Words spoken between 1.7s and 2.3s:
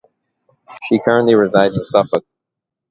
in Suffolk.